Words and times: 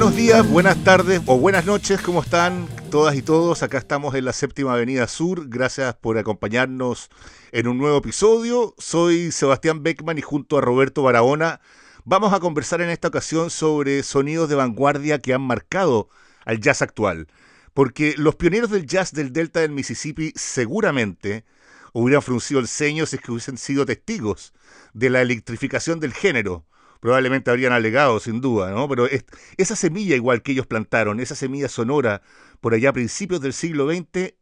Buenos 0.00 0.16
días, 0.16 0.48
buenas 0.48 0.82
tardes 0.82 1.20
o 1.26 1.36
buenas 1.36 1.66
noches, 1.66 2.00
¿cómo 2.00 2.22
están 2.22 2.66
todas 2.90 3.14
y 3.16 3.20
todos? 3.20 3.62
Acá 3.62 3.76
estamos 3.76 4.14
en 4.14 4.24
la 4.24 4.32
séptima 4.32 4.72
avenida 4.72 5.06
sur. 5.06 5.46
Gracias 5.50 5.94
por 5.94 6.16
acompañarnos 6.16 7.10
en 7.52 7.68
un 7.68 7.76
nuevo 7.76 7.98
episodio. 7.98 8.74
Soy 8.78 9.30
Sebastián 9.30 9.82
Beckman 9.82 10.16
y 10.16 10.22
junto 10.22 10.56
a 10.56 10.62
Roberto 10.62 11.02
Barahona 11.02 11.60
vamos 12.06 12.32
a 12.32 12.40
conversar 12.40 12.80
en 12.80 12.88
esta 12.88 13.08
ocasión 13.08 13.50
sobre 13.50 14.02
sonidos 14.02 14.48
de 14.48 14.54
vanguardia 14.54 15.18
que 15.18 15.34
han 15.34 15.42
marcado 15.42 16.08
al 16.46 16.60
jazz 16.60 16.80
actual. 16.80 17.26
Porque 17.74 18.14
los 18.16 18.36
pioneros 18.36 18.70
del 18.70 18.86
jazz 18.86 19.12
del 19.12 19.34
delta 19.34 19.60
del 19.60 19.70
Mississippi 19.70 20.32
seguramente 20.34 21.44
hubieran 21.92 22.22
fruncido 22.22 22.58
el 22.58 22.68
ceño 22.68 23.04
si 23.04 23.16
es 23.16 23.22
que 23.22 23.32
hubiesen 23.32 23.58
sido 23.58 23.84
testigos 23.84 24.54
de 24.94 25.10
la 25.10 25.20
electrificación 25.20 26.00
del 26.00 26.14
género 26.14 26.64
probablemente 27.00 27.50
habrían 27.50 27.72
alegado, 27.72 28.20
sin 28.20 28.40
duda, 28.40 28.70
¿no? 28.70 28.88
Pero 28.88 29.08
esa 29.56 29.76
semilla 29.76 30.16
igual 30.16 30.42
que 30.42 30.52
ellos 30.52 30.66
plantaron, 30.66 31.20
esa 31.20 31.34
semilla 31.34 31.68
sonora 31.68 32.22
por 32.60 32.74
allá 32.74 32.90
a 32.90 32.92
principios 32.92 33.40
del 33.40 33.52
siglo 33.52 33.90
XX, 33.90 34.34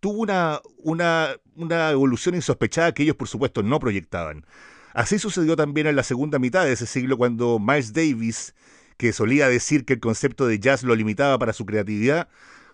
tuvo 0.00 0.22
una, 0.22 0.60
una, 0.78 1.36
una 1.54 1.90
evolución 1.90 2.34
insospechada 2.34 2.92
que 2.92 3.02
ellos, 3.02 3.16
por 3.16 3.28
supuesto, 3.28 3.62
no 3.62 3.78
proyectaban. 3.78 4.46
Así 4.94 5.18
sucedió 5.18 5.56
también 5.56 5.86
en 5.86 5.96
la 5.96 6.02
segunda 6.02 6.38
mitad 6.38 6.64
de 6.64 6.72
ese 6.72 6.86
siglo 6.86 7.18
cuando 7.18 7.58
Miles 7.58 7.92
Davis, 7.92 8.54
que 8.96 9.12
solía 9.12 9.48
decir 9.48 9.84
que 9.84 9.94
el 9.94 10.00
concepto 10.00 10.46
de 10.46 10.58
jazz 10.58 10.82
lo 10.82 10.94
limitaba 10.94 11.38
para 11.38 11.52
su 11.52 11.66
creatividad, 11.66 12.28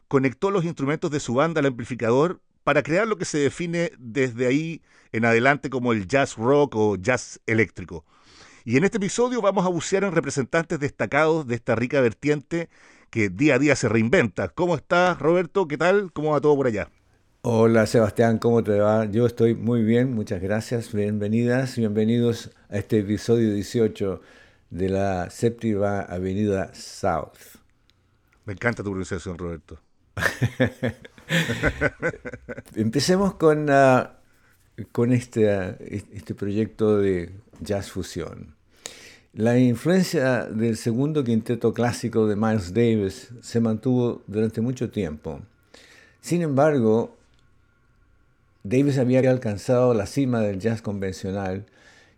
conectó 0.06 0.52
los 0.52 0.64
instrumentos 0.64 1.10
de 1.10 1.18
su 1.18 1.34
banda 1.34 1.58
al 1.58 1.66
amplificador 1.66 2.40
para 2.62 2.84
crear 2.84 3.08
lo 3.08 3.16
que 3.16 3.24
se 3.24 3.38
define 3.38 3.90
desde 3.98 4.46
ahí 4.46 4.82
en 5.10 5.24
adelante 5.24 5.68
como 5.68 5.92
el 5.92 6.06
jazz 6.06 6.36
rock 6.36 6.76
o 6.76 6.96
jazz 6.96 7.40
eléctrico. 7.46 8.04
Y 8.64 8.76
en 8.76 8.84
este 8.84 8.98
episodio 8.98 9.42
vamos 9.42 9.66
a 9.66 9.70
bucear 9.70 10.04
en 10.04 10.12
representantes 10.12 10.78
destacados 10.78 11.48
de 11.48 11.56
esta 11.56 11.74
rica 11.74 12.00
vertiente 12.00 12.68
que 13.10 13.28
día 13.28 13.56
a 13.56 13.58
día 13.58 13.74
se 13.74 13.88
reinventa. 13.88 14.50
¿Cómo 14.50 14.76
estás, 14.76 15.18
Roberto? 15.18 15.66
¿Qué 15.66 15.76
tal? 15.76 16.12
¿Cómo 16.12 16.30
va 16.30 16.40
todo 16.40 16.54
por 16.54 16.68
allá? 16.68 16.88
Hola, 17.40 17.86
Sebastián, 17.86 18.38
¿cómo 18.38 18.62
te 18.62 18.78
va? 18.78 19.06
Yo 19.06 19.26
estoy 19.26 19.56
muy 19.56 19.82
bien, 19.82 20.14
muchas 20.14 20.40
gracias. 20.40 20.92
Bienvenidas, 20.92 21.76
bienvenidos 21.76 22.52
a 22.70 22.78
este 22.78 23.00
episodio 23.00 23.52
18 23.52 24.20
de 24.70 24.88
la 24.88 25.28
séptima 25.30 26.02
avenida 26.02 26.72
South. 26.72 27.58
Me 28.44 28.52
encanta 28.52 28.84
tu 28.84 28.90
pronunciación, 28.90 29.38
Roberto. 29.38 29.80
Empecemos 32.76 33.34
con, 33.34 33.66
ah, 33.70 34.20
con 34.92 35.12
este, 35.12 36.14
este 36.16 36.36
proyecto 36.36 36.98
de 36.98 37.41
jazz 37.64 37.90
fusión. 37.90 38.54
La 39.34 39.58
influencia 39.58 40.44
del 40.44 40.76
segundo 40.76 41.24
quinteto 41.24 41.72
clásico 41.72 42.26
de 42.26 42.36
Miles 42.36 42.74
Davis 42.74 43.30
se 43.40 43.60
mantuvo 43.60 44.22
durante 44.26 44.60
mucho 44.60 44.90
tiempo. 44.90 45.40
Sin 46.20 46.42
embargo, 46.42 47.16
Davis 48.62 48.98
había 48.98 49.20
alcanzado 49.28 49.94
la 49.94 50.06
cima 50.06 50.40
del 50.40 50.58
jazz 50.58 50.82
convencional 50.82 51.66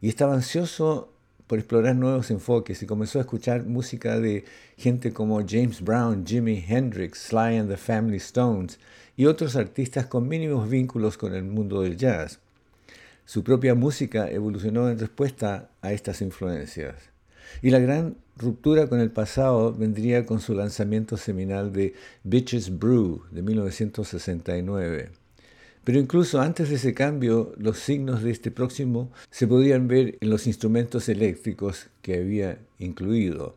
y 0.00 0.08
estaba 0.08 0.34
ansioso 0.34 1.14
por 1.46 1.58
explorar 1.58 1.94
nuevos 1.94 2.30
enfoques 2.30 2.82
y 2.82 2.86
comenzó 2.86 3.18
a 3.18 3.22
escuchar 3.22 3.64
música 3.64 4.18
de 4.18 4.44
gente 4.76 5.12
como 5.12 5.40
James 5.46 5.82
Brown, 5.82 6.26
Jimi 6.26 6.64
Hendrix, 6.66 7.18
Sly 7.28 7.58
and 7.58 7.70
the 7.70 7.76
Family 7.76 8.16
Stones 8.16 8.78
y 9.16 9.26
otros 9.26 9.56
artistas 9.56 10.06
con 10.06 10.26
mínimos 10.26 10.68
vínculos 10.68 11.16
con 11.16 11.34
el 11.34 11.44
mundo 11.44 11.82
del 11.82 11.96
jazz. 11.96 12.40
Su 13.26 13.42
propia 13.42 13.74
música 13.74 14.30
evolucionó 14.30 14.90
en 14.90 14.98
respuesta 14.98 15.70
a 15.80 15.92
estas 15.92 16.20
influencias. 16.20 16.94
Y 17.62 17.70
la 17.70 17.78
gran 17.78 18.16
ruptura 18.36 18.88
con 18.88 19.00
el 19.00 19.10
pasado 19.10 19.72
vendría 19.72 20.26
con 20.26 20.40
su 20.40 20.54
lanzamiento 20.54 21.16
seminal 21.16 21.72
de 21.72 21.94
Bitches 22.22 22.78
Brew 22.78 23.22
de 23.30 23.42
1969. 23.42 25.10
Pero 25.84 25.98
incluso 25.98 26.40
antes 26.40 26.68
de 26.68 26.76
ese 26.76 26.94
cambio, 26.94 27.52
los 27.58 27.78
signos 27.78 28.22
de 28.22 28.30
este 28.30 28.50
próximo 28.50 29.10
se 29.30 29.46
podían 29.46 29.88
ver 29.88 30.16
en 30.20 30.30
los 30.30 30.46
instrumentos 30.46 31.08
eléctricos 31.08 31.88
que 32.02 32.16
había 32.16 32.58
incluido. 32.78 33.56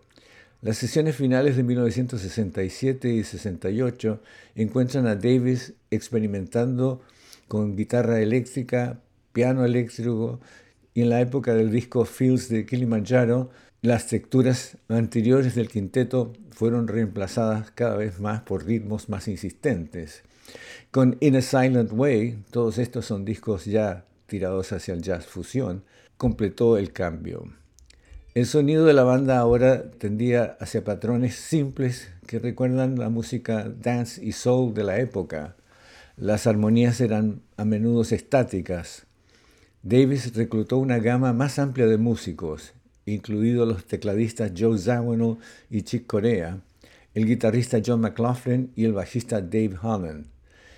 Las 0.62 0.78
sesiones 0.78 1.16
finales 1.16 1.56
de 1.56 1.64
1967 1.64 3.10
y 3.10 3.24
68 3.24 4.22
encuentran 4.56 5.08
a 5.08 5.16
Davis 5.16 5.74
experimentando 5.92 7.02
con 7.48 7.76
guitarra 7.76 8.20
eléctrica, 8.20 9.00
piano 9.38 9.66
eléctrico 9.66 10.40
y 10.96 11.04
en 11.04 11.12
la 11.12 11.22
época 11.22 11.54
del 11.54 11.70
disco 11.70 12.06
Fields 12.06 12.50
de 12.50 12.66
Kilimanjaro, 12.66 13.52
las 13.84 14.08
texturas 14.08 14.80
anteriores 14.90 15.54
del 15.54 15.68
quinteto 15.68 16.34
fueron 16.50 16.88
reemplazadas 16.88 17.70
cada 17.70 17.98
vez 17.98 18.20
más 18.20 18.42
por 18.42 18.66
ritmos 18.66 19.10
más 19.10 19.28
insistentes. 19.28 20.24
Con 20.90 21.18
In 21.20 21.36
a 21.36 21.44
Silent 21.44 21.92
Way, 21.94 22.46
todos 22.50 22.80
estos 22.80 23.06
son 23.06 23.26
discos 23.26 23.66
ya 23.66 24.06
tirados 24.26 24.72
hacia 24.72 24.96
el 24.96 25.04
jazz 25.04 25.28
fusión, 25.28 25.84
completó 26.18 26.80
el 26.80 26.92
cambio. 26.92 27.46
El 28.34 28.48
sonido 28.48 28.86
de 28.86 28.94
la 28.94 29.04
banda 29.04 29.38
ahora 29.38 29.92
tendía 29.92 30.58
hacia 30.60 30.84
patrones 30.84 31.36
simples 31.36 32.10
que 32.26 32.40
recuerdan 32.40 32.98
la 32.98 33.10
música 33.10 33.70
dance 33.70 34.20
y 34.26 34.32
soul 34.32 34.74
de 34.74 34.84
la 34.84 35.00
época. 35.00 35.58
Las 36.16 36.48
armonías 36.48 37.02
eran 37.02 37.44
a 37.56 37.66
menudo 37.66 38.02
estáticas, 38.02 39.07
Davis 39.84 40.36
reclutó 40.36 40.80
una 40.80 40.98
gama 40.98 41.34
más 41.34 41.60
amplia 41.60 41.86
de 41.86 41.98
músicos, 41.98 42.74
incluidos 43.06 43.68
los 43.68 43.86
tecladistas 43.86 44.52
Joe 44.58 44.78
Zawinul 44.78 45.38
y 45.70 45.84
Chick 45.84 46.08
Corea, 46.08 46.62
el 47.14 47.26
guitarrista 47.26 47.80
John 47.86 48.02
McLaughlin 48.02 48.72
y 48.76 48.86
el 48.86 48.94
bajista 48.94 49.40
Dave 49.40 49.76
Holland. 49.82 50.26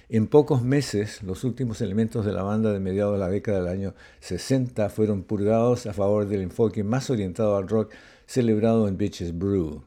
En 0.09 0.27
pocos 0.27 0.63
meses, 0.63 1.23
los 1.23 1.43
últimos 1.43 1.81
elementos 1.81 2.25
de 2.25 2.33
la 2.33 2.43
banda 2.43 2.73
de 2.73 2.79
mediados 2.79 3.13
de 3.13 3.19
la 3.19 3.29
década 3.29 3.59
del 3.59 3.69
año 3.69 3.95
60 4.19 4.89
fueron 4.89 5.23
purgados 5.23 5.85
a 5.85 5.93
favor 5.93 6.27
del 6.27 6.41
enfoque 6.41 6.83
más 6.83 7.09
orientado 7.09 7.55
al 7.55 7.67
rock 7.67 7.93
celebrado 8.27 8.87
en 8.87 8.97
Bitches 8.97 9.37
Brew. 9.37 9.83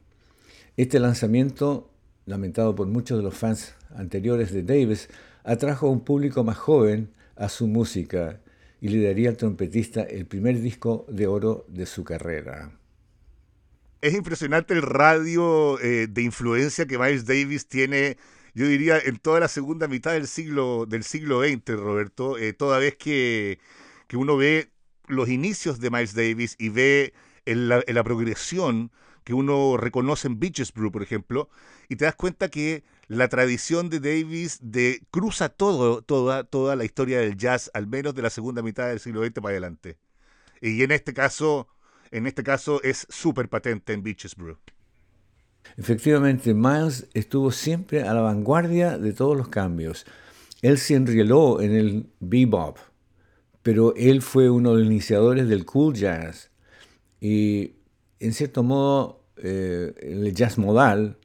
Este 0.75 0.99
lanzamiento, 0.99 1.89
lamentado 2.25 2.73
por 2.73 2.87
muchos 2.87 3.19
de 3.19 3.23
los 3.23 3.35
fans 3.35 3.75
anteriores 3.95 4.51
de 4.51 4.63
Davis, 4.63 5.07
atrajo 5.43 5.87
a 5.87 5.91
un 5.91 6.01
público 6.01 6.43
más 6.43 6.57
joven 6.57 7.11
a 7.35 7.47
su 7.47 7.67
música 7.67 8.39
y 8.83 8.89
le 8.89 9.07
daría 9.07 9.29
al 9.29 9.37
trompetista 9.37 10.03
el 10.03 10.25
primer 10.25 10.59
disco 10.59 11.05
de 11.07 11.25
oro 11.25 11.65
de 11.69 11.85
su 11.85 12.03
carrera. 12.03 12.77
Es 14.01 14.13
impresionante 14.13 14.73
el 14.73 14.81
radio 14.81 15.79
eh, 15.79 16.07
de 16.07 16.21
influencia 16.21 16.85
que 16.85 16.99
Miles 16.99 17.25
Davis 17.25 17.65
tiene, 17.69 18.17
yo 18.53 18.67
diría, 18.67 18.99
en 18.99 19.19
toda 19.19 19.39
la 19.39 19.47
segunda 19.47 19.87
mitad 19.87 20.11
del 20.11 20.27
siglo, 20.27 20.85
del 20.85 21.05
siglo 21.05 21.43
XX, 21.43 21.79
Roberto, 21.79 22.37
eh, 22.37 22.51
toda 22.51 22.77
vez 22.77 22.97
que, 22.97 23.57
uno 24.11 24.35
ve 24.35 24.69
los 25.07 25.29
inicios 25.29 25.79
de 25.79 25.89
Miles 25.89 26.13
Davis 26.13 26.57
y 26.59 26.67
ve 26.67 27.13
la, 27.45 27.81
la 27.87 28.03
progresión 28.03 28.91
que 29.23 29.33
uno 29.33 29.77
reconoce 29.77 30.27
en 30.27 30.41
Beaches 30.41 30.73
Brew, 30.73 30.91
por 30.91 31.03
ejemplo, 31.03 31.49
y 31.87 31.95
te 31.95 32.03
das 32.03 32.15
cuenta 32.15 32.49
que 32.49 32.83
la 33.07 33.27
tradición 33.27 33.89
de 33.89 33.99
Davis 33.99 34.59
de 34.61 35.01
cruza 35.11 35.49
todo, 35.49 36.01
toda, 36.01 36.43
toda 36.43 36.75
la 36.75 36.85
historia 36.85 37.19
del 37.19 37.37
jazz, 37.37 37.69
al 37.73 37.87
menos 37.87 38.15
de 38.15 38.21
la 38.21 38.29
segunda 38.29 38.61
mitad 38.61 38.87
del 38.87 38.99
siglo 38.99 39.23
XX 39.23 39.33
para 39.35 39.49
adelante. 39.49 39.97
Y 40.61 40.81
en 40.83 40.91
este 40.91 41.13
caso, 41.13 41.67
en 42.11 42.27
este 42.27 42.43
caso 42.43 42.81
es 42.83 43.05
súper 43.09 43.49
patente 43.49 43.93
en 43.93 44.03
Beaches 44.03 44.35
Brew. 44.35 44.57
Efectivamente, 45.77 46.53
Miles 46.53 47.07
estuvo 47.13 47.51
siempre 47.51 48.03
a 48.03 48.13
la 48.13 48.21
vanguardia 48.21 48.97
de 48.97 49.13
todos 49.13 49.35
los 49.35 49.47
cambios. 49.47 50.05
Él 50.61 50.77
se 50.77 50.95
enrieló 50.95 51.61
en 51.61 51.73
el 51.73 52.09
bebop, 52.19 52.77
pero 53.61 53.93
él 53.95 54.21
fue 54.21 54.49
uno 54.49 54.73
de 54.73 54.79
los 54.79 54.87
iniciadores 54.87 55.47
del 55.47 55.65
cool 55.65 55.93
jazz. 55.93 56.51
Y 57.19 57.75
en 58.19 58.33
cierto 58.33 58.63
modo, 58.63 59.25
eh, 59.37 59.93
el 60.01 60.33
jazz 60.33 60.57
modal 60.57 61.17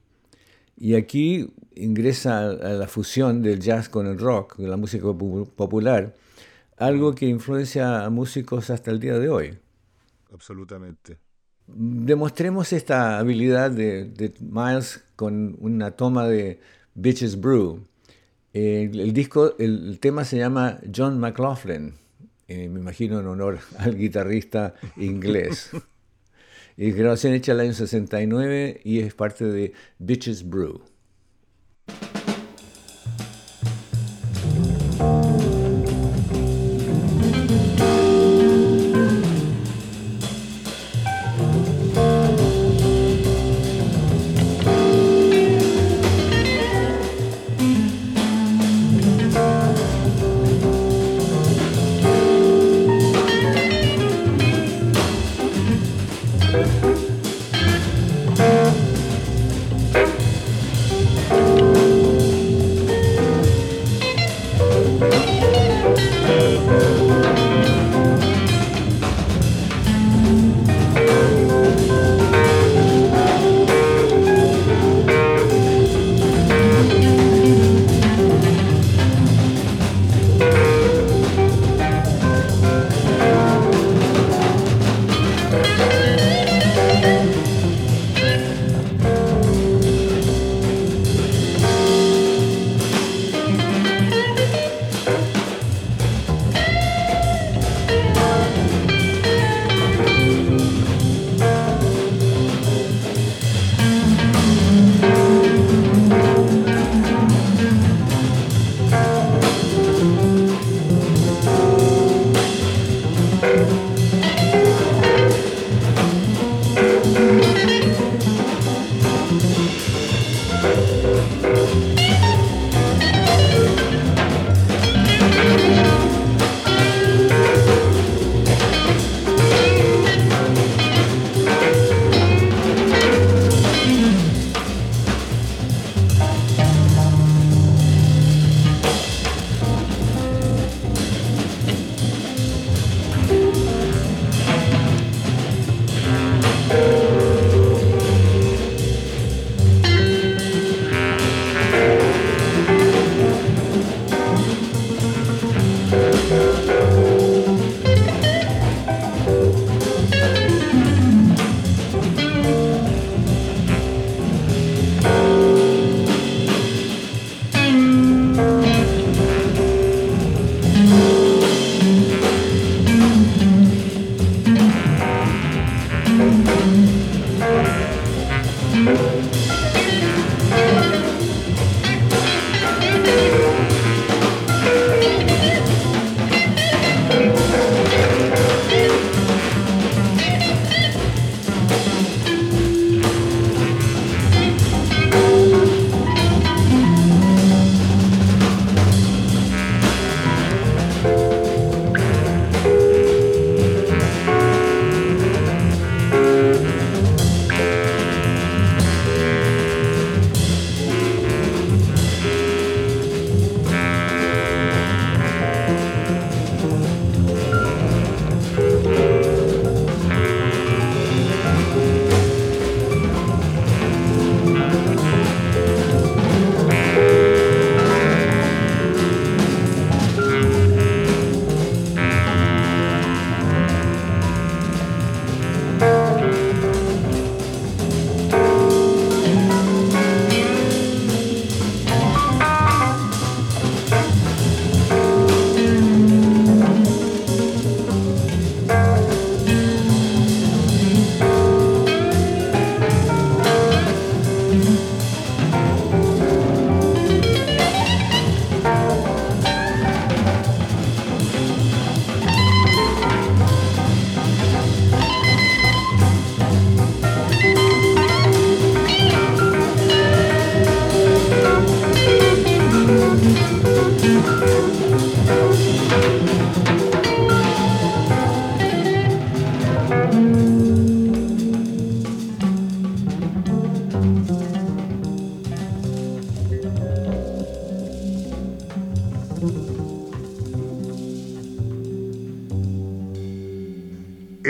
y 0.81 0.95
aquí 0.95 1.53
ingresa 1.75 2.51
a 2.51 2.53
la 2.53 2.87
fusión 2.87 3.43
del 3.43 3.61
jazz 3.61 3.89
con 3.89 4.07
el 4.07 4.19
rock, 4.19 4.57
de 4.57 4.69
la 4.69 4.77
música 4.77 5.07
popular, 5.07 6.15
algo 6.77 7.15
que 7.15 7.27
influencia 7.27 8.05
a 8.05 8.11
músicos 8.11 8.71
hasta 8.71 8.91
el 8.91 9.01
día 9.01 9.19
de 9.19 9.29
hoy. 9.29 9.59
Absolutamente. 10.33 11.19
Demostremos 11.67 12.73
esta 12.73 13.19
habilidad 13.19 13.71
de, 13.71 14.33
Miles 14.41 15.05
con 15.17 15.57
una 15.61 15.91
toma 15.91 16.27
de 16.27 16.61
Bitches 16.95 17.41
Brew. 17.41 17.85
el, 18.53 19.13
disco, 19.13 19.55
el, 19.59 19.99
tema 20.01 20.25
se 20.25 20.39
llama 20.39 20.79
John 20.95 21.19
McLaughlin, 21.19 21.95
eh, 22.47 22.69
me 22.69 22.81
imagino 22.81 23.21
en 23.21 23.27
honor 23.27 23.59
al 23.79 23.97
guitarrista 23.97 24.75
inglés. 24.97 25.71
Grabación 26.79 27.35
hecha 27.35 27.53
el 27.53 27.61
año 27.61 27.73
69 27.73 28.83
y 28.85 29.01
es 29.01 29.13
parte 29.13 29.45
de 29.45 29.73
Bitches 29.99 30.49
Brew. 30.49 30.81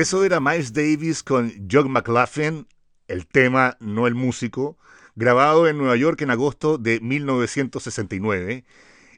Eso 0.09 0.25
era 0.25 0.41
Miles 0.41 0.73
Davis 0.73 1.23
con 1.23 1.53
John 1.71 1.91
McLaughlin, 1.91 2.67
el 3.09 3.27
tema, 3.27 3.77
no 3.79 4.07
el 4.07 4.15
músico, 4.15 4.79
grabado 5.17 5.69
en 5.69 5.77
Nueva 5.77 5.97
York 5.97 6.23
en 6.23 6.31
agosto 6.31 6.79
de 6.79 6.99
1969. 7.01 8.65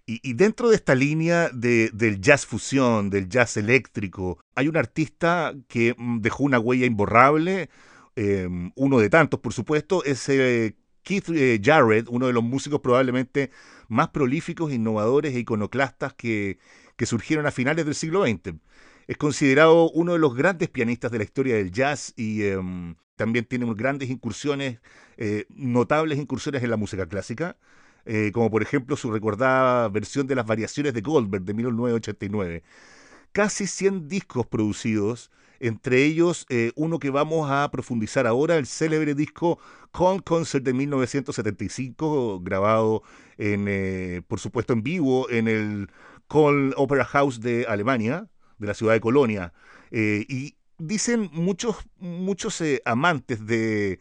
Y, 0.04 0.32
dentro 0.32 0.68
de 0.68 0.74
esta 0.74 0.96
línea 0.96 1.48
del 1.50 2.20
jazz 2.20 2.44
fusión, 2.44 3.08
del 3.08 3.28
jazz 3.28 3.56
eléctrico, 3.56 4.40
hay 4.56 4.66
un 4.66 4.76
artista 4.76 5.54
que 5.68 5.94
mm, 5.96 6.22
dejó 6.22 6.42
una 6.42 6.58
huella 6.58 6.86
imborrable, 6.86 7.70
em, 8.16 8.72
uno 8.74 8.98
de 8.98 9.10
tantos, 9.10 9.38
por 9.38 9.52
supuesto, 9.52 10.02
es 10.02 10.28
eh, 10.28 10.74
Keith 11.04 11.28
eh, 11.28 11.60
Jarrett, 11.62 12.08
uno 12.08 12.26
de 12.26 12.32
los 12.32 12.42
músicos 12.42 12.80
probablemente 12.80 13.52
más 13.86 14.08
prolíficos, 14.08 14.72
innovadores 14.72 15.36
e 15.36 15.38
iconoclastas 15.38 16.14
que 16.14 16.58
surgieron 17.04 17.46
a 17.46 17.52
finales 17.52 17.84
del 17.84 17.94
siglo 17.94 18.26
XX. 18.26 18.56
Es 19.10 19.16
considerado 19.16 19.90
uno 19.90 20.12
de 20.12 20.20
los 20.20 20.36
grandes 20.36 20.68
pianistas 20.68 21.10
de 21.10 21.18
la 21.18 21.24
historia 21.24 21.56
del 21.56 21.72
jazz 21.72 22.12
y 22.14 22.44
em, 22.44 22.94
también 23.16 23.44
tiene 23.44 23.66
grandes 23.74 24.08
incursiones, 24.08 24.78
eh, 25.16 25.46
notables 25.48 26.16
incursiones 26.16 26.62
en 26.62 26.70
la 26.70 26.76
música 26.76 27.06
clásica. 27.06 27.56
Eh, 28.04 28.30
como 28.32 28.52
por 28.52 28.62
ejemplo 28.62 28.94
su 28.96 29.10
recordada 29.10 29.88
versión 29.88 30.28
de 30.28 30.36
las 30.36 30.46
variaciones 30.46 30.94
de 30.94 31.00
Goldberg 31.00 31.42
de 31.42 31.54
1989. 31.54 32.62
Casi 33.32 33.66
100 33.66 34.06
discos 34.06 34.46
producidos, 34.46 35.32
entre 35.58 36.04
ellos 36.04 36.46
eh, 36.48 36.70
uno 36.76 37.00
que 37.00 37.10
vamos 37.10 37.50
a 37.50 37.68
profundizar 37.72 38.28
ahora, 38.28 38.58
el 38.58 38.66
célebre 38.66 39.16
disco 39.16 39.58
Cold 39.90 40.22
Concert 40.22 40.64
de 40.64 40.72
1975, 40.72 42.40
grabado 42.42 43.02
en, 43.38 44.22
por 44.28 44.38
supuesto 44.38 44.72
en 44.72 44.84
vivo 44.84 45.28
en 45.30 45.48
el 45.48 45.90
Cole 46.28 46.74
Opera 46.76 47.04
House 47.04 47.40
de 47.40 47.66
Alemania, 47.68 48.28
de 48.60 48.66
la 48.68 48.74
ciudad 48.74 48.92
de 48.92 49.00
Colonia. 49.00 49.52
y 49.90 50.54
dicen 50.78 51.28
muchos, 51.32 51.76
muchos 51.98 52.62
amantes 52.84 53.44
de 53.46 53.98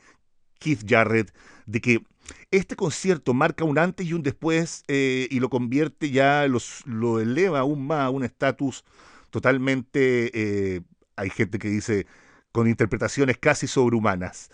Keith 0.60 0.84
Jarrett 0.88 1.34
de 1.66 1.82
que 1.82 2.04
este 2.52 2.76
concierto 2.76 3.34
marca 3.34 3.64
un 3.64 3.78
antes 3.78 4.06
y 4.06 4.14
un 4.14 4.24
después 4.24 4.84
eh, 4.88 5.28
y 5.32 5.40
lo 5.40 5.50
convierte 5.50 6.12
ya, 6.12 6.48
los, 6.48 6.86
lo 6.86 7.20
eleva 7.20 7.60
aún 7.60 7.88
más 7.88 8.02
a 8.02 8.10
un 8.10 8.24
estatus 8.24 8.84
totalmente, 9.30 10.32
eh, 10.34 10.82
hay 11.16 11.30
gente 11.30 11.60
que 11.60 11.70
dice, 11.70 12.08
con 12.52 12.68
interpretaciones 12.68 13.38
casi 13.38 13.68
sobrehumanas. 13.68 14.50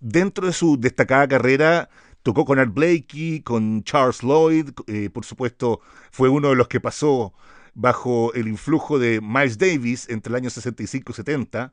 Dentro 0.00 0.46
de 0.46 0.52
su 0.52 0.78
destacada 0.78 1.26
carrera, 1.28 1.88
tocó 2.22 2.44
con 2.44 2.58
Art 2.58 2.74
Blakey, 2.74 3.40
con 3.40 3.82
Charles 3.84 4.22
Lloyd, 4.22 4.70
eh, 4.86 5.08
por 5.10 5.24
supuesto, 5.24 5.80
fue 6.10 6.28
uno 6.28 6.50
de 6.50 6.56
los 6.56 6.68
que 6.68 6.80
pasó 6.80 7.32
bajo 7.74 8.32
el 8.34 8.48
influjo 8.48 8.98
de 8.98 9.20
Miles 9.20 9.58
Davis 9.58 10.08
entre 10.08 10.30
el 10.30 10.36
año 10.36 10.50
65 10.50 11.12
y 11.12 11.14
70. 11.14 11.72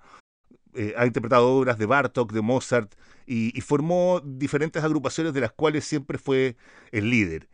ha 0.98 1.06
interpretado 1.06 1.58
obras 1.58 1.78
de 1.78 1.86
Bartok, 1.86 2.32
de 2.32 2.42
Mozart, 2.42 2.96
y, 3.26 3.60
formó 3.62 4.22
diferentes 4.24 4.84
agrupaciones 4.84 5.34
de 5.34 5.42
las 5.42 5.52
cuales 5.52 5.86
siempre 5.86 6.18
fue 6.18 6.58
el 6.92 7.10
líder. 7.10 7.48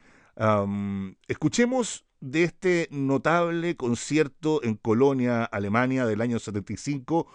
escuchemos 1.27 2.06
de 2.20 2.44
este 2.44 2.88
notable 2.92 3.75
concierto 3.75 4.63
en 4.63 4.75
Colonia, 4.75 5.44
Alemania, 5.44 6.06
del 6.06 6.22
año 6.22 6.39
75, 6.39 7.27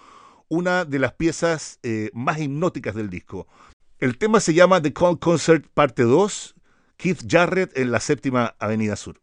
una 0.49 0.85
de 0.85 0.99
las 0.99 1.13
piezas 1.13 1.79
eh, 1.83 2.11
más 2.13 2.39
hipnóticas 2.41 2.95
del 2.95 3.11
disco. 3.11 3.47
El 3.99 4.19
tema 4.19 4.41
se 4.41 4.55
llama 4.55 4.83
The 4.83 4.93
Cold 4.93 5.21
Concert 5.21 5.67
Parte 5.73 6.03
2, 6.03 6.55
Keith 6.97 7.23
Jarrett 7.27 7.77
en 7.79 7.93
la 7.93 8.01
séptima 8.01 8.55
Avenida 8.59 8.97
Sur. 8.97 9.21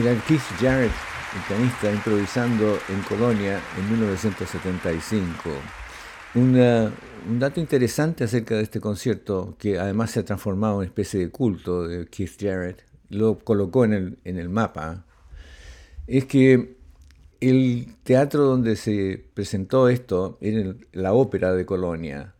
Era 0.00 0.14
Keith 0.28 0.40
Jarrett, 0.60 0.92
el 1.34 1.42
pianista, 1.48 1.90
improvisando 1.90 2.78
en 2.88 3.02
Colonia 3.02 3.60
en 3.76 3.90
1975. 3.90 5.50
un 6.36 7.40
dato 7.40 7.58
interesante 7.58 8.22
acerca 8.22 8.54
de 8.54 8.62
este 8.62 8.80
concierto, 8.80 9.56
que 9.58 9.76
además 9.76 10.12
se 10.12 10.20
ha 10.20 10.24
transformado 10.24 10.74
en 10.74 10.78
una 10.78 10.86
especie 10.86 11.18
de 11.18 11.30
culto 11.30 11.88
de 11.88 12.06
Keith 12.06 12.40
Jarrett, 12.40 12.84
lo 13.08 13.40
colocó 13.40 13.84
en 13.84 13.92
el, 13.92 14.18
en 14.22 14.38
el 14.38 14.48
mapa, 14.48 15.04
es 16.06 16.26
que 16.26 16.76
el 17.40 17.88
teatro 18.04 18.44
donde 18.44 18.76
se 18.76 19.24
presentó 19.34 19.88
esto 19.88 20.38
era 20.40 20.76
la 20.92 21.12
ópera 21.12 21.54
de 21.54 21.66
Colonia. 21.66 22.34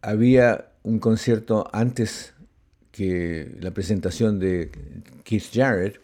Había 0.00 0.70
un 0.84 1.00
concierto 1.00 1.68
antes 1.72 2.34
que 2.92 3.56
la 3.60 3.72
presentación 3.72 4.38
de 4.38 4.70
Keith 5.24 5.50
Jarrett 5.52 6.00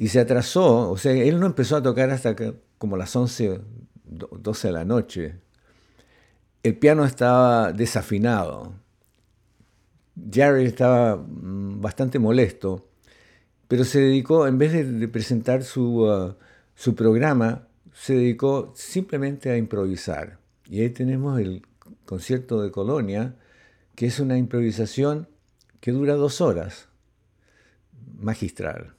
y 0.00 0.08
se 0.08 0.18
atrasó, 0.18 0.90
o 0.90 0.96
sea, 0.96 1.12
él 1.12 1.38
no 1.38 1.44
empezó 1.44 1.76
a 1.76 1.82
tocar 1.82 2.08
hasta 2.08 2.34
como 2.78 2.96
las 2.96 3.14
11, 3.14 3.60
12 4.06 4.68
de 4.68 4.72
la 4.72 4.86
noche. 4.86 5.34
El 6.62 6.78
piano 6.78 7.04
estaba 7.04 7.70
desafinado. 7.74 8.72
Jared 10.32 10.66
estaba 10.66 11.16
mm, 11.16 11.82
bastante 11.82 12.18
molesto, 12.18 12.88
pero 13.68 13.84
se 13.84 14.00
dedicó, 14.00 14.46
en 14.46 14.56
vez 14.56 14.72
de, 14.72 15.06
presentar 15.06 15.64
su, 15.64 16.04
uh, 16.06 16.34
su 16.74 16.94
programa, 16.94 17.68
se 17.92 18.14
dedicó 18.14 18.72
simplemente 18.74 19.50
a 19.50 19.58
improvisar. 19.58 20.38
Y 20.64 20.80
ahí 20.80 20.88
tenemos 20.88 21.38
el 21.38 21.66
concierto 22.06 22.62
de 22.62 22.70
Colonia, 22.70 23.36
que 23.96 24.06
es 24.06 24.18
una 24.18 24.38
improvisación 24.38 25.28
que 25.80 25.92
dura 25.92 26.14
dos 26.14 26.40
horas, 26.40 26.88
magistral. 28.18 28.94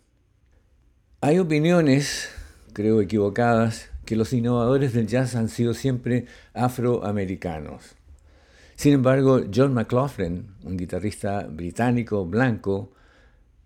Hay 1.24 1.38
opiniones, 1.38 2.30
creo 2.74 3.00
equivocadas, 3.00 3.92
que 4.06 4.16
los 4.16 4.34
innovadores 4.34 4.92
del 4.94 5.06
jazz 5.06 5.36
han 5.36 5.50
sido 5.50 5.76
siempre 5.76 6.26
afroamericanos. 6.56 7.96
Sin 8.76 8.94
embargo, 8.94 9.42
John 9.54 9.72
McLaughlin, 9.72 10.48
un 10.64 10.78
guitarrista 10.78 11.44
británico 11.44 12.26
blanco, 12.26 12.92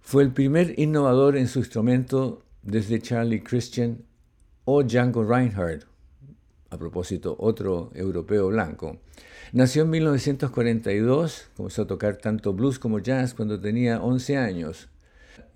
fue 0.01 0.23
el 0.23 0.33
primer 0.33 0.77
innovador 0.77 1.37
en 1.37 1.47
su 1.47 1.59
instrumento 1.59 2.43
desde 2.61 2.99
Charlie 2.99 3.41
Christian 3.41 3.99
o 4.65 4.83
Django 4.83 5.23
Reinhardt, 5.23 5.85
a 6.71 6.77
propósito, 6.77 7.37
otro 7.39 7.89
europeo 7.95 8.49
blanco. 8.49 8.99
Nació 9.53 9.83
en 9.83 9.91
1942, 9.91 11.51
comenzó 11.55 11.83
a 11.83 11.87
tocar 11.87 12.17
tanto 12.17 12.51
blues 12.51 12.79
como 12.79 12.99
jazz 12.99 13.33
cuando 13.33 13.61
tenía 13.61 14.01
11 14.01 14.35
años. 14.35 14.89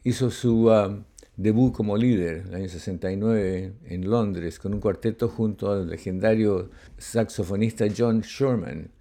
Hizo 0.05 0.31
su 0.31 0.69
um, 0.69 1.03
debut 1.39 1.71
como 1.71 1.95
líder 1.95 2.43
el 2.49 2.53
año 2.53 2.67
69 2.67 3.73
en 3.85 4.09
Londres 4.09 4.59
con 4.59 4.73
un 4.73 4.81
cuarteto 4.81 5.29
junto 5.29 5.71
al 5.71 5.89
legendario 5.89 6.69
saxofonista 6.97 7.85
John 7.97 8.21
Sherman. 8.21 8.91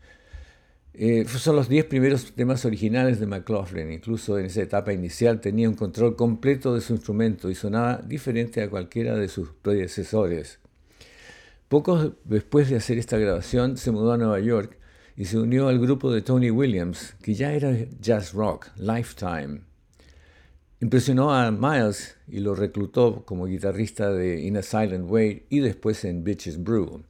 Eh, 0.94 1.24
son 1.27 1.57
los 1.57 1.68
diez 1.68 1.85
primeros 1.85 2.33
temas 2.35 2.64
originales 2.64 3.18
de 3.18 3.27
McLaughlin, 3.27 3.92
incluso 3.92 4.38
en 4.38 4.46
esa 4.46 4.62
etapa 4.62 4.92
inicial 4.92 5.40
tenía 5.40 5.68
un 5.68 5.74
control 5.74 6.14
completo 6.14 6.74
de 6.74 6.81
su 6.81 6.92
instrumento 6.92 7.51
y 7.51 7.57
sonaba 7.57 7.96
diferente 7.98 8.62
a 8.62 8.70
cualquiera 8.70 9.16
de 9.16 9.29
sus 9.29 9.51
predecesores. 9.51 10.61
Poco 11.68 12.14
después 12.24 12.70
de 12.70 12.77
hacer 12.77 12.98
esta 12.98 13.18
grabación 13.18 13.77
se 13.77 13.90
mudó 13.90 14.12
a 14.12 14.16
Nueva 14.16 14.38
York 14.38 14.79
y 15.16 15.24
se 15.24 15.38
unió 15.38 15.66
al 15.68 15.81
grupo 15.81 16.12
de 16.12 16.22
Tony 16.22 16.51
Williams, 16.51 17.16
que 17.20 17.35
ya 17.35 17.53
era 17.53 17.77
jazz 18.01 18.33
rock, 18.33 18.68
Lifetime. 18.77 19.67
Impresionó 20.80 21.34
a 21.34 21.50
Miles 21.50 22.16
y 22.28 22.38
lo 22.38 22.54
reclutó 22.54 23.24
como 23.24 23.46
guitarrista 23.46 24.12
de 24.12 24.42
In 24.42 24.58
a 24.58 24.62
Silent 24.62 25.10
Way 25.10 25.46
y 25.50 25.58
después 25.58 26.04
en 26.04 26.22
Bitches 26.22 26.62
Brew, 26.62 27.02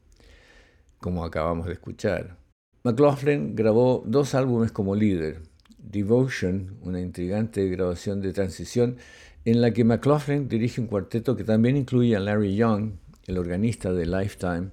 como 1.02 1.22
acabamos 1.22 1.66
de 1.66 1.74
escuchar. 1.74 2.38
McLaughlin 2.82 3.54
grabó 3.54 4.02
dos 4.06 4.34
álbumes 4.34 4.72
como 4.72 4.94
líder, 4.94 5.42
Devotion, 5.76 6.78
una 6.80 6.98
intrigante 6.98 7.68
grabación 7.68 8.22
de 8.22 8.32
transición 8.32 8.96
en 9.44 9.60
la 9.60 9.70
que 9.72 9.84
McLaughlin 9.84 10.48
dirige 10.48 10.80
un 10.80 10.86
cuarteto 10.86 11.36
que 11.36 11.44
también 11.44 11.76
incluye 11.76 12.16
a 12.16 12.20
Larry 12.20 12.56
Young, 12.56 12.92
el 13.26 13.36
organista 13.36 13.92
de 13.92 14.06
Lifetime, 14.06 14.70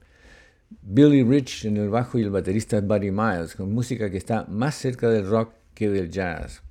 Billy 0.81 1.21
Rich 1.21 1.65
en 1.65 1.75
el 1.75 1.89
bajo 1.89 2.17
y 2.17 2.21
el 2.21 2.29
baterista 2.29 2.79
Buddy 2.79 3.11
Miles, 3.11 3.55
con 3.55 3.73
música 3.73 4.09
que 4.09 4.17
está 4.17 4.45
más 4.45 4.75
cerca 4.75 5.09
del 5.09 5.27
rock 5.27 5.51
que 5.73 5.89
del 5.89 6.09
jazz. 6.09 6.64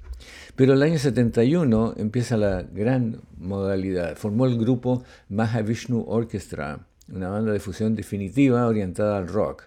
Pero 0.57 0.75
el 0.75 0.83
año 0.83 0.99
71 0.99 1.95
empieza 1.97 2.37
la 2.37 2.63
gran 2.63 3.23
modalidad. 3.37 4.17
Formó 4.17 4.47
el 4.47 4.57
grupo 4.57 5.03
Mahavishnu 5.29 6.05
Orchestra, 6.07 6.87
una 7.13 7.29
banda 7.29 7.53
de 7.53 7.59
fusión 7.59 7.97
definitiva 7.97 8.67
orientada 8.69 9.19
al 9.19 9.27
rock, 9.27 9.65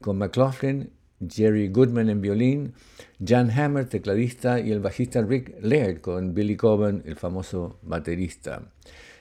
con 0.00 0.16
McLaughlin, 0.16 0.90
Jerry 1.28 1.68
Goodman 1.68 2.08
en 2.08 2.22
violín, 2.22 2.72
Jan 3.24 3.50
Hammer, 3.50 3.88
tecladista, 3.88 4.58
y 4.58 4.72
el 4.72 4.80
bajista 4.80 5.20
Rick 5.20 5.54
Laird 5.60 6.00
con 6.00 6.32
Billy 6.32 6.56
Coben, 6.56 7.02
el 7.04 7.16
famoso 7.16 7.78
baterista. 7.82 8.62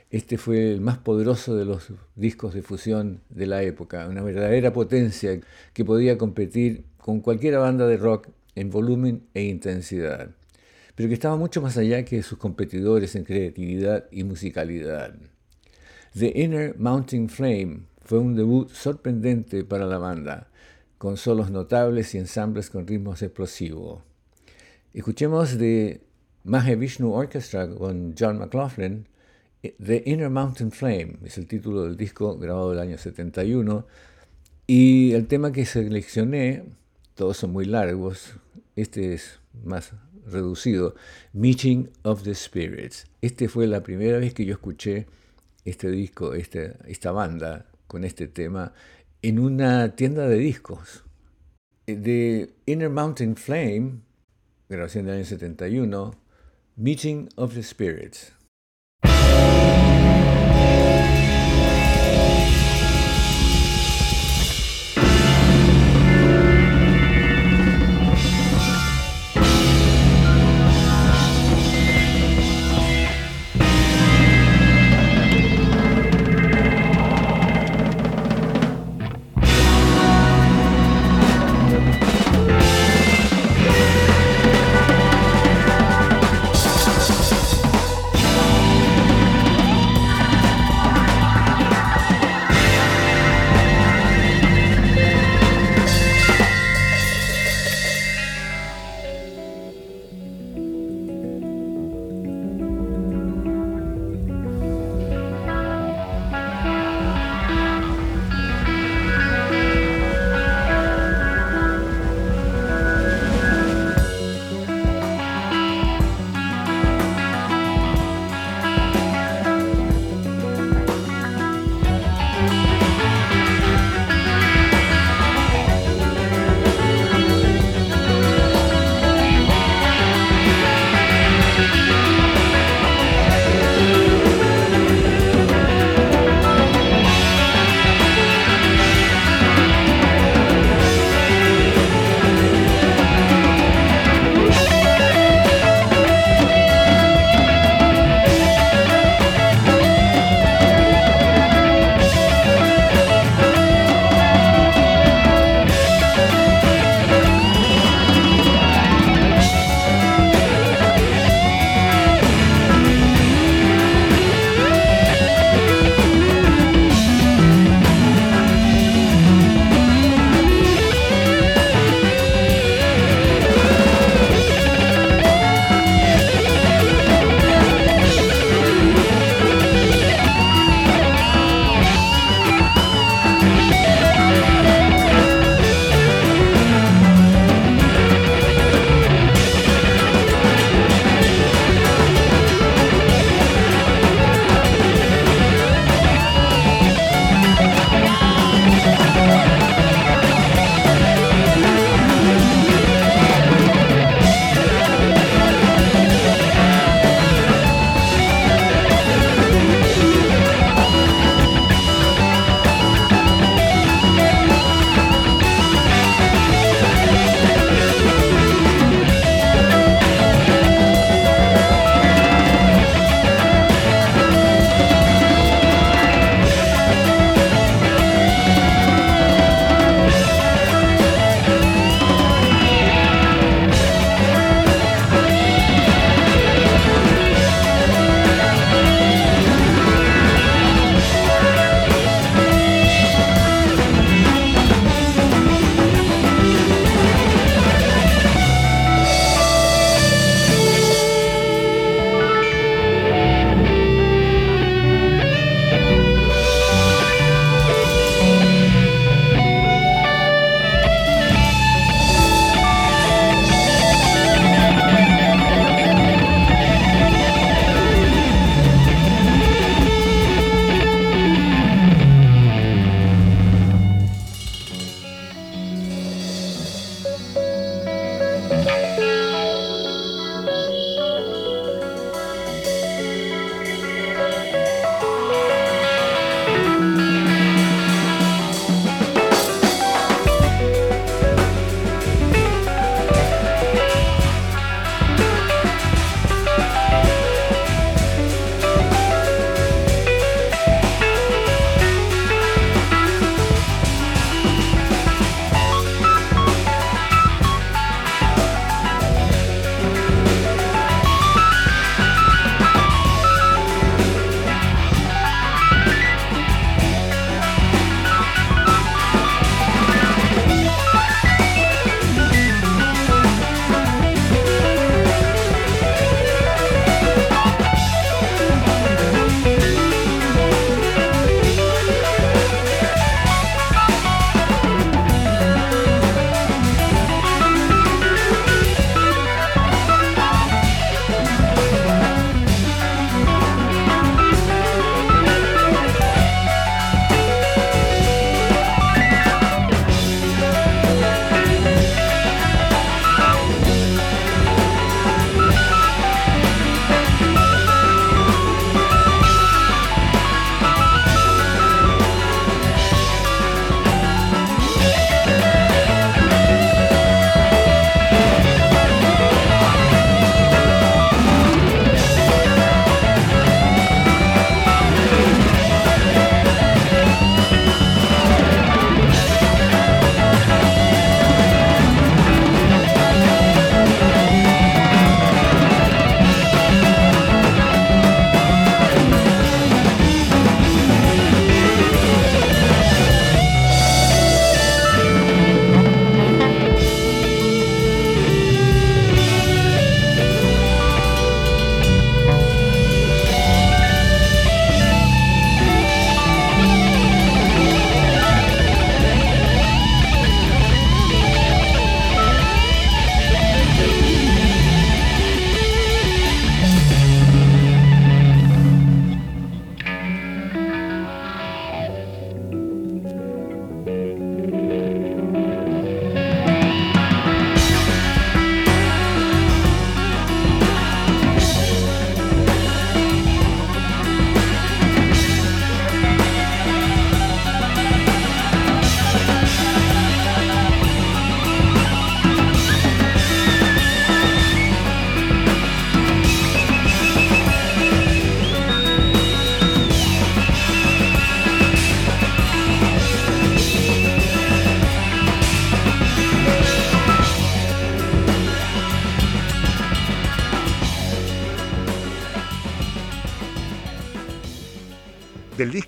Este 0.09 0.37
fue 0.37 0.71
el 0.71 0.79
más 0.79 0.97
poderoso 0.97 1.57
de 1.57 1.65
los 1.65 1.89
discos 2.15 2.53
de 2.53 2.61
fusión 2.61 3.21
de 3.29 3.47
la 3.47 3.63
época, 3.63 4.07
una 4.07 4.23
verdadera 4.23 4.71
potencia 4.71 5.39
que 5.73 5.85
podía 5.85 6.17
competir 6.17 6.85
con 6.97 7.19
cualquier 7.19 7.57
banda 7.57 7.85
de 7.85 7.97
rock 7.97 8.29
en 8.55 8.69
volumen 8.69 9.23
e 9.33 9.43
intensidad 9.43 10.31
pero 10.95 11.07
que 11.09 11.15
estaba 11.15 11.37
mucho 11.37 11.61
más 11.61 11.77
allá 11.77 12.03
que 12.05 12.23
sus 12.23 12.37
competidores 12.37 13.15
en 13.15 13.23
creatividad 13.23 14.05
y 14.11 14.23
musicalidad. 14.23 15.15
The 16.13 16.33
Inner 16.35 16.75
Mounting 16.77 17.29
Flame 17.29 17.83
fue 18.03 18.19
un 18.19 18.35
debut 18.35 18.69
sorprendente 18.69 19.63
para 19.63 19.85
la 19.85 19.97
banda, 19.97 20.49
con 20.97 21.17
solos 21.17 21.49
notables 21.49 22.13
y 22.13 22.17
ensambles 22.17 22.69
con 22.69 22.85
ritmos 22.85 23.21
explosivos. 23.21 24.01
Escuchemos 24.93 25.57
de 25.57 26.01
Mahavishnu 26.43 27.13
Orchestra 27.13 27.69
con 27.69 28.13
John 28.17 28.39
McLaughlin, 28.39 29.07
The 29.61 30.03
Inner 30.05 30.29
Mountain 30.29 30.71
Flame, 30.71 31.17
es 31.23 31.37
el 31.37 31.47
título 31.47 31.83
del 31.83 31.95
disco 31.95 32.37
grabado 32.37 32.73
el 32.73 32.79
año 32.79 32.97
71, 32.97 33.85
y 34.67 35.13
el 35.13 35.27
tema 35.27 35.51
que 35.51 35.65
seleccioné, 35.65 36.65
todos 37.15 37.37
son 37.37 37.51
muy 37.51 37.65
largos, 37.65 38.33
este 38.75 39.13
es 39.13 39.39
más 39.63 39.93
reducido, 40.25 40.95
Meeting 41.33 41.89
of 42.03 42.23
the 42.23 42.35
Spirits. 42.35 43.05
Este 43.21 43.47
fue 43.47 43.67
la 43.67 43.83
primera 43.83 44.17
vez 44.17 44.33
que 44.33 44.45
yo 44.45 44.53
escuché 44.53 45.07
este 45.65 45.89
disco, 45.91 46.33
este, 46.33 46.77
esta 46.87 47.11
banda 47.11 47.67
con 47.87 48.03
este 48.03 48.27
tema 48.27 48.73
en 49.21 49.39
una 49.39 49.95
tienda 49.95 50.27
de 50.27 50.37
discos. 50.37 51.03
De 51.85 52.53
Inner 52.65 52.89
Mountain 52.89 53.35
Flame, 53.35 54.01
grabación 54.69 55.05
del 55.05 55.15
año 55.15 55.25
71, 55.25 56.15
Meeting 56.77 57.29
of 57.35 57.53
the 57.53 57.63
Spirits. 57.63 58.33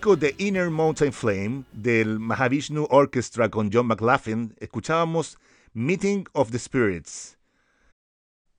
Disco 0.04 0.18
The 0.18 0.36
Inner 0.38 0.70
Mountain 0.70 1.14
Flame 1.14 1.64
del 1.72 2.20
Mahavishnu 2.20 2.88
Orchestra 2.90 3.48
con 3.48 3.70
John 3.72 3.88
McLaughlin, 3.88 4.54
escuchábamos 4.60 5.38
Meeting 5.74 6.26
of 6.34 6.52
the 6.52 6.60
Spirits. 6.60 7.38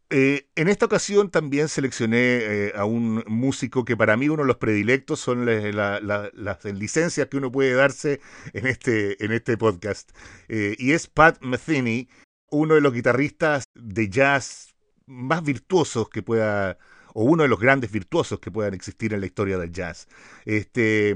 Eh, 0.09 0.49
en 0.55 0.69
esta 0.69 0.87
ocasión 0.87 1.31
también 1.31 1.69
seleccioné 1.69 2.17
eh, 2.17 2.73
a 2.75 2.87
un 2.87 3.23
músico 3.27 3.85
que 3.85 3.95
para 3.95 4.17
mí 4.17 4.31
uno 4.31 4.43
de 4.43 4.47
los 4.47 4.57
predilectos 4.57 5.21
son 5.21 5.45
las 5.45 6.65
licencias 6.65 7.29
que 7.29 7.37
uno 7.37 7.53
puede 7.53 7.75
darse 7.75 8.23
en 8.55 8.67
este, 8.67 9.23
en 9.23 9.33
este 9.33 9.59
podcast. 9.59 10.13
Eh, 10.49 10.77
y 10.79 10.93
es 10.93 11.09
Pat 11.09 11.43
Metheny, 11.43 12.09
uno 12.51 12.75
de 12.75 12.81
los 12.81 12.95
guitarristas 12.95 13.65
de 13.75 14.09
jazz 14.09 14.75
más 15.05 15.43
virtuosos 15.43 16.09
que 16.09 16.23
pueda, 16.23 16.79
o 17.15 17.25
uno 17.25 17.45
de 17.45 17.49
los 17.49 17.59
grandes 17.59 17.91
virtuosos 17.91 18.41
que 18.41 18.51
puedan 18.51 18.75
existir 18.75 19.15
en 19.15 19.21
la 19.21 19.27
historia 19.27 19.57
del 19.57 19.73
jazz. 19.73 20.09
Este, 20.45 21.15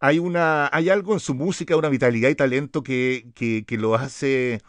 hay, 0.00 0.18
una, 0.18 0.68
hay 0.72 0.90
algo 0.90 1.14
en 1.14 1.20
su 1.20 1.34
música, 1.34 1.76
una 1.76 1.88
vitalidad 1.88 2.28
y 2.28 2.34
talento 2.34 2.82
que, 2.82 3.30
que, 3.34 3.78
lo 3.78 3.94
hace 3.94 4.60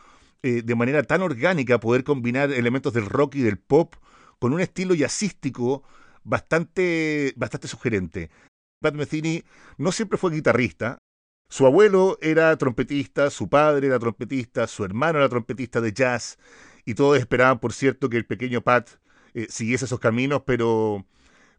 eh, 0.43 0.61
de 0.63 0.75
manera 0.75 1.03
tan 1.03 1.21
orgánica 1.21 1.79
poder 1.79 2.03
combinar 2.03 2.51
elementos 2.51 2.93
del 2.93 3.07
rock 3.07 3.35
y 3.35 3.41
del 3.41 3.57
pop 3.57 3.95
con 4.37 4.53
un 4.53 4.61
estilo 4.61 4.95
jazzístico 4.95 5.83
bastante, 6.23 7.33
bastante 7.35 7.67
sugerente. 7.67 8.29
Pat 8.81 8.93
Metheny 8.93 9.43
no 9.77 9.91
siempre 9.91 10.17
fue 10.17 10.31
guitarrista. 10.31 10.99
Su 11.51 11.65
abuelo 11.65 12.17
era 12.21 12.55
trompetista, 12.57 13.31
su 13.31 13.49
padre 13.49 13.87
era 13.87 13.97
trompetista, 13.97 14.67
su 14.67 14.85
hermano 14.85 15.17
era 15.17 15.29
trompetista 15.29 15.81
de 15.81 15.93
jazz, 15.93 16.37
y 16.85 16.93
todos 16.93 17.17
esperaban, 17.17 17.59
por 17.59 17.73
cierto, 17.73 18.07
que 18.07 18.17
el 18.17 18.27
pequeño 18.27 18.61
Pat 18.61 18.89
eh, 19.33 19.47
siguiese 19.49 19.85
esos 19.85 19.99
caminos, 19.99 20.43
pero, 20.45 21.05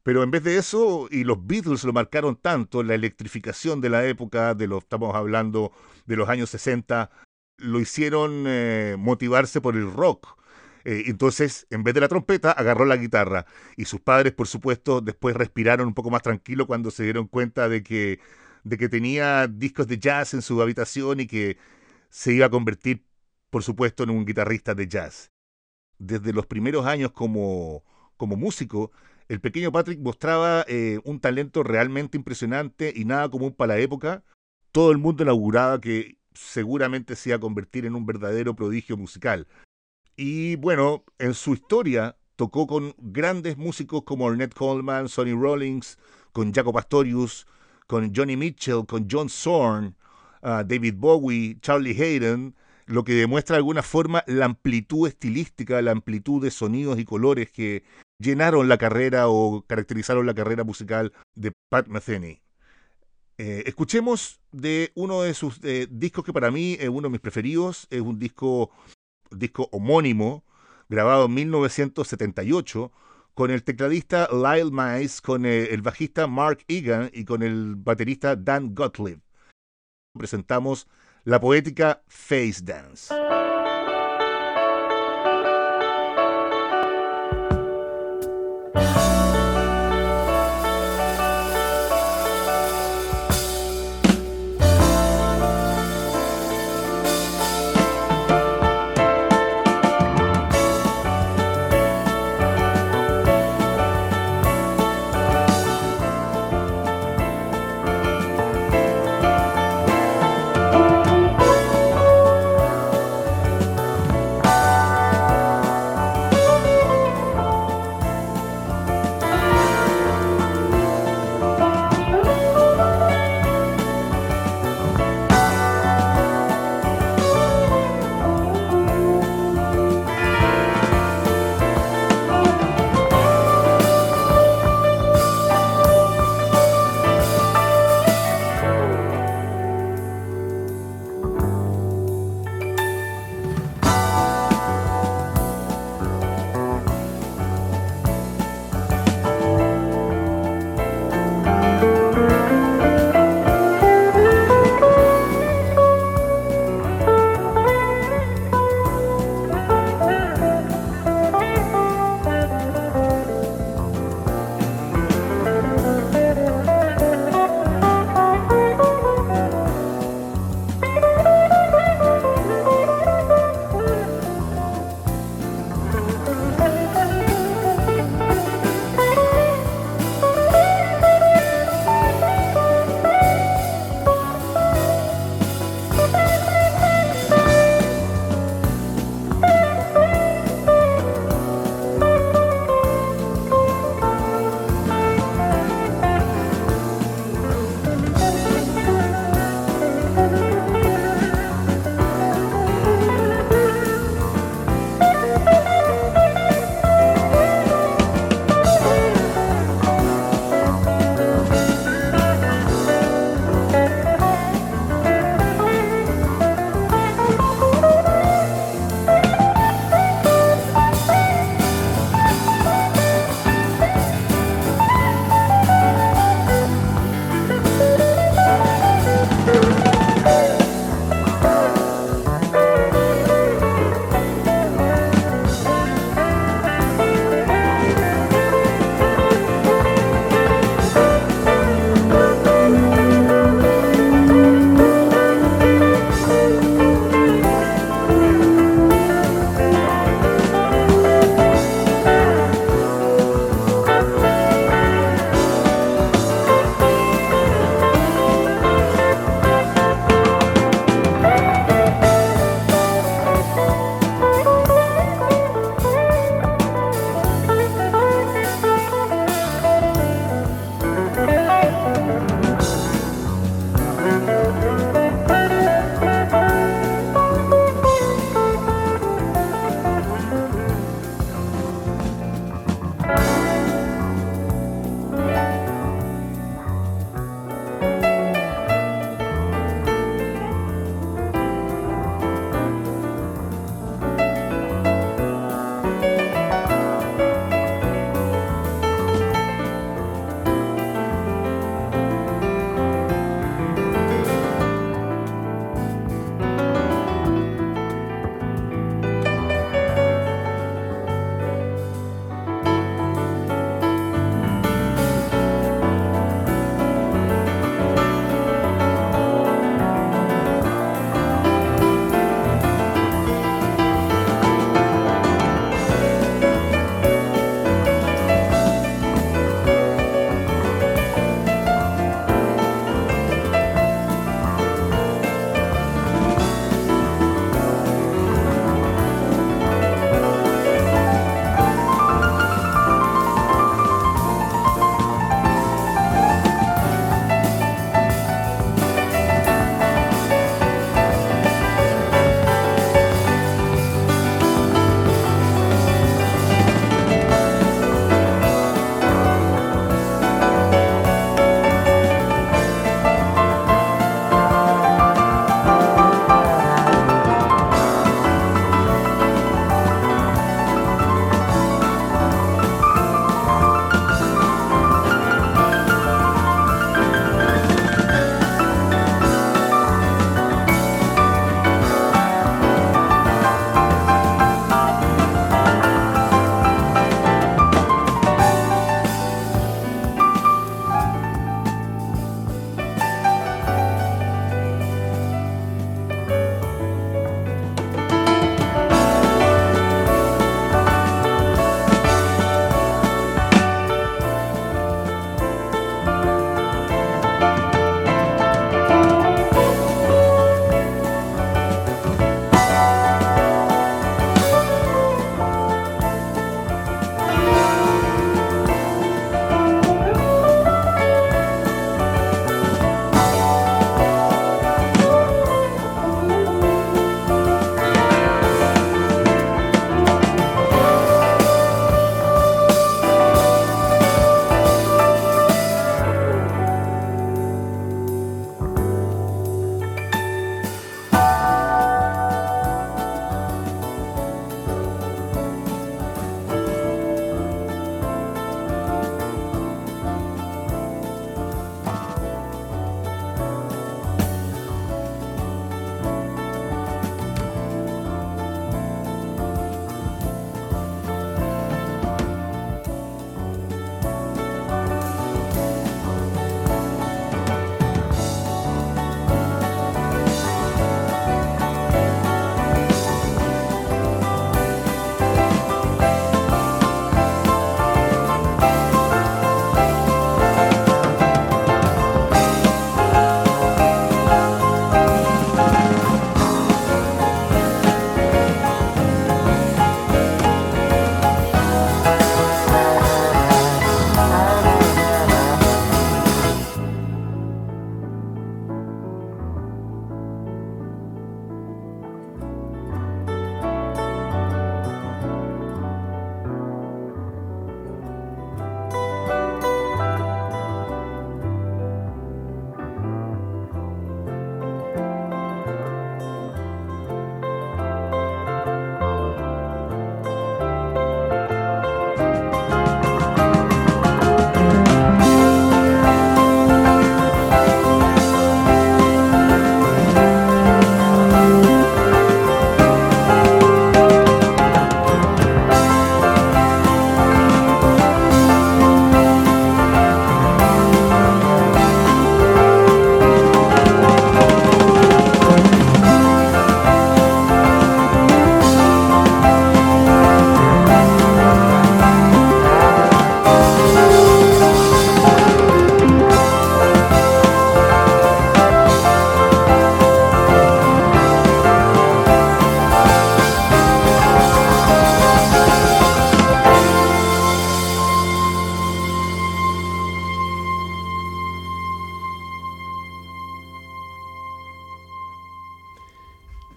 pero 0.02 0.22
en 0.22 0.30
vez 0.30 0.42
de 0.42 0.56
eso, 0.58 1.08
y 1.10 1.24
los 1.24 1.46
Beatles 1.46 1.84
lo 1.84 1.92
marcaron 1.92 2.36
tanto, 2.36 2.82
la 2.82 2.94
electrificación 2.94 3.80
de 3.80 3.90
la 3.90 4.06
época, 4.06 4.54
de 4.54 4.66
lo 4.66 4.78
estamos 4.78 5.14
hablando 5.14 5.72
de 6.06 6.16
los 6.16 6.28
años 6.28 6.50
60, 6.50 7.10
lo 7.58 7.80
hicieron 7.80 8.44
eh, 8.46 8.96
motivarse 8.98 9.60
por 9.60 9.76
el 9.76 9.90
rock. 9.90 10.38
Eh, 10.84 11.04
entonces, 11.06 11.66
en 11.70 11.84
vez 11.84 11.94
de 11.94 12.00
la 12.00 12.08
trompeta, 12.08 12.52
agarró 12.52 12.84
la 12.86 12.96
guitarra. 12.96 13.46
Y 13.76 13.84
sus 13.84 14.00
padres, 14.00 14.32
por 14.32 14.46
supuesto, 14.48 15.00
después 15.00 15.36
respiraron 15.36 15.88
un 15.88 15.94
poco 15.94 16.10
más 16.10 16.22
tranquilo 16.22 16.66
cuando 16.66 16.90
se 16.90 17.04
dieron 17.04 17.26
cuenta 17.28 17.68
de 17.68 17.82
que, 17.82 18.20
de 18.64 18.76
que 18.78 18.88
tenía 18.88 19.46
discos 19.46 19.86
de 19.88 19.98
jazz 19.98 20.34
en 20.34 20.42
su 20.42 20.60
habitación 20.62 21.20
y 21.20 21.26
que 21.26 21.58
se 22.08 22.32
iba 22.32 22.46
a 22.46 22.50
convertir, 22.50 23.04
por 23.50 23.62
supuesto, 23.62 24.04
en 24.04 24.10
un 24.10 24.24
guitarrista 24.24 24.74
de 24.74 24.88
jazz. 24.88 25.30
Desde 26.00 26.32
los 26.32 26.46
primeros 26.46 26.86
años 26.86 27.12
como, 27.12 27.84
como 28.16 28.36
músico, 28.36 28.90
el 29.28 29.40
pequeño 29.40 29.70
Patrick 29.70 30.00
mostraba 30.00 30.64
eh, 30.66 30.98
un 31.04 31.20
talento 31.20 31.62
realmente 31.62 32.16
impresionante 32.16 32.92
y 32.96 33.04
nada 33.04 33.28
común 33.28 33.52
para 33.52 33.74
la 33.74 33.80
época. 33.80 34.24
Todo 34.72 34.90
el 34.90 34.98
mundo 34.98 35.22
inauguraba 35.22 35.80
que 35.80 36.18
seguramente 36.34 37.14
se 37.16 37.28
iba 37.28 37.36
a 37.36 37.40
convertir 37.40 37.84
en 37.84 37.94
un 37.94 38.06
verdadero 38.06 38.56
prodigio 38.56 38.96
musical. 38.96 39.46
Y 40.16 40.56
bueno, 40.56 41.04
en 41.18 41.34
su 41.34 41.52
historia 41.52 42.16
tocó 42.36 42.66
con 42.66 42.94
grandes 42.98 43.58
músicos 43.58 44.02
como 44.04 44.24
Ornette 44.24 44.54
Coleman, 44.54 45.08
Sonny 45.08 45.34
Rollins, 45.34 45.98
con 46.32 46.52
Jaco 46.52 46.72
Pastorius, 46.72 47.46
con 47.86 48.14
Johnny 48.14 48.36
Mitchell, 48.36 48.86
con 48.86 49.06
John 49.10 49.28
Zorn, 49.28 49.94
ah, 50.40 50.64
David 50.66 50.94
Bowie, 50.96 51.58
Charlie 51.60 51.92
Hayden, 51.92 52.54
lo 52.90 53.04
que 53.04 53.14
demuestra 53.14 53.54
de 53.54 53.58
alguna 53.58 53.82
forma 53.82 54.24
la 54.26 54.46
amplitud 54.46 55.06
estilística, 55.06 55.80
la 55.80 55.92
amplitud 55.92 56.42
de 56.42 56.50
sonidos 56.50 56.98
y 56.98 57.04
colores 57.04 57.50
que 57.50 57.84
llenaron 58.18 58.68
la 58.68 58.78
carrera 58.78 59.28
o 59.28 59.64
caracterizaron 59.66 60.26
la 60.26 60.34
carrera 60.34 60.64
musical 60.64 61.12
de 61.34 61.52
Pat 61.70 61.86
Metheny. 61.86 62.42
Eh, 63.38 63.62
escuchemos 63.66 64.40
de 64.50 64.90
uno 64.96 65.22
de 65.22 65.34
sus 65.34 65.60
eh, 65.62 65.86
discos 65.88 66.24
que 66.24 66.32
para 66.32 66.50
mí 66.50 66.76
es 66.80 66.88
uno 66.88 67.02
de 67.02 67.10
mis 67.10 67.20
preferidos, 67.20 67.86
es 67.90 68.00
un 68.00 68.18
disco, 68.18 68.70
disco 69.30 69.68
homónimo, 69.70 70.44
grabado 70.88 71.26
en 71.26 71.34
1978, 71.34 72.92
con 73.34 73.52
el 73.52 73.62
tecladista 73.62 74.28
Lyle 74.32 74.72
Mice, 74.72 75.22
con 75.22 75.46
eh, 75.46 75.72
el 75.72 75.80
bajista 75.80 76.26
Mark 76.26 76.64
Egan 76.66 77.08
y 77.14 77.24
con 77.24 77.44
el 77.44 77.76
baterista 77.76 78.34
Dan 78.34 78.74
Gottlieb. 78.74 79.20
Presentamos 80.12 80.88
la 81.24 81.38
poética 81.38 82.02
Face 82.08 82.62
Dance. 82.62 83.12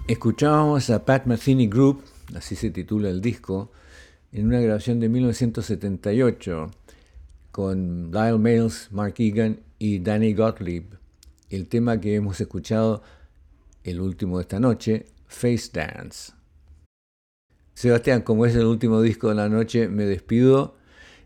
Escuchábamos 0.06 0.89
a 0.89 1.06
Pat 1.06 1.28
Metheny 1.28 1.68
Group, 1.68 2.04
así 2.36 2.58
se 2.58 2.72
titula 2.72 3.10
el 3.10 3.22
disco, 3.22 3.72
en 4.34 4.47
una 4.47 4.60
grabación 4.60 4.99
de 4.99 5.08
1978 5.08 6.72
con 7.51 8.12
Lyle 8.12 8.38
Mills, 8.38 8.89
Mark 8.91 9.14
Egan 9.20 9.62
y 9.80 9.99
Danny 9.99 10.34
Gottlieb. 10.34 10.97
El 11.49 11.70
tema 11.70 12.01
que 12.01 12.16
hemos 12.16 12.41
escuchado, 12.41 13.01
el 13.86 14.01
último 14.01 14.39
de 14.39 14.41
esta 14.41 14.60
noche, 14.60 15.06
Face 15.26 15.70
Dance. 15.72 16.34
Sebastián, 17.74 18.24
como 18.24 18.45
es 18.45 18.54
el 18.56 18.66
último 18.66 19.01
disco 19.01 19.30
de 19.30 19.36
la 19.36 19.47
noche, 19.47 19.88
me 19.88 20.04
despido. 20.04 20.76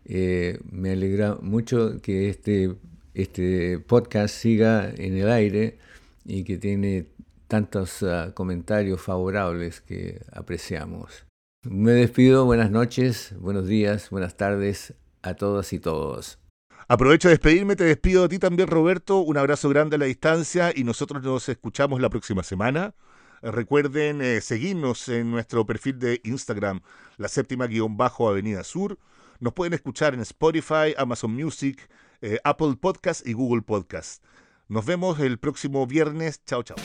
Eh, 0.04 0.60
me 0.70 0.92
alegra 0.92 1.36
mucho 1.42 2.00
que 2.00 2.28
este, 2.28 2.76
este 3.12 3.80
podcast 3.80 4.36
siga 4.36 4.88
en 4.88 5.16
el 5.16 5.28
aire 5.30 5.78
y 6.24 6.44
que 6.44 6.58
tiene 6.58 7.06
tantos 7.48 8.02
ah, 8.02 8.32
comentarios 8.34 9.00
favorables 9.00 9.80
que 9.80 10.22
apreciamos. 10.32 11.26
Me 11.64 11.92
despido, 11.92 12.44
buenas 12.44 12.70
noches, 12.70 13.34
buenos 13.38 13.66
días, 13.66 14.10
buenas 14.10 14.36
tardes 14.36 14.94
a 15.22 15.34
todas 15.34 15.72
y 15.72 15.80
todos. 15.80 16.38
Aprovecho 16.86 17.28
de 17.28 17.34
despedirme, 17.34 17.74
te 17.76 17.84
despido 17.84 18.24
a 18.24 18.28
ti 18.28 18.38
también 18.38 18.68
Roberto, 18.68 19.18
un 19.18 19.36
abrazo 19.36 19.68
grande 19.68 19.96
a 19.96 19.98
la 19.98 20.06
distancia 20.06 20.72
y 20.74 20.84
nosotros 20.84 21.22
nos 21.22 21.48
escuchamos 21.48 22.00
la 22.00 22.08
próxima 22.08 22.42
semana. 22.42 22.94
Recuerden 23.42 24.22
eh, 24.22 24.40
seguirnos 24.40 25.08
en 25.08 25.30
nuestro 25.30 25.66
perfil 25.66 25.98
de 25.98 26.20
Instagram, 26.24 26.80
la 27.16 27.28
séptima 27.28 27.66
guion 27.66 27.96
bajo 27.96 28.28
Avenida 28.28 28.64
Sur. 28.64 28.98
Nos 29.40 29.52
pueden 29.52 29.74
escuchar 29.74 30.14
en 30.14 30.20
Spotify, 30.20 30.94
Amazon 30.96 31.34
Music, 31.34 31.88
eh, 32.20 32.38
Apple 32.42 32.76
Podcast 32.80 33.26
y 33.26 33.32
Google 33.32 33.62
Podcast. 33.62 34.24
Nos 34.68 34.84
vemos 34.84 35.20
el 35.20 35.38
próximo 35.38 35.86
viernes. 35.86 36.42
Chao, 36.44 36.62
chao. 36.62 36.76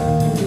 Thank 0.00 0.34
you. 0.34 0.39